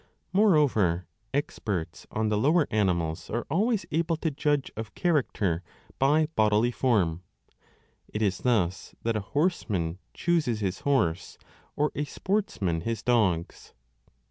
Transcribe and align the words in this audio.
Moreover, 0.33 1.05
experts 1.31 2.07
15 2.09 2.19
on 2.19 2.29
the 2.29 2.37
lower 2.39 2.65
animals 2.71 3.29
are 3.29 3.45
always 3.51 3.85
able 3.91 4.17
to 4.17 4.31
judge 4.31 4.71
of 4.75 4.95
character 4.95 5.61
by 5.99 6.25
bodily 6.35 6.71
form: 6.71 7.21
it 8.11 8.23
is 8.23 8.39
thus 8.39 8.95
that 9.03 9.15
a 9.15 9.19
horseman 9.21 9.99
chooses 10.15 10.59
his 10.59 10.79
horse 10.79 11.37
or 11.75 11.91
a 11.93 12.05
sportsman 12.05 12.81
his 12.81 13.03
dogs. 13.03 13.75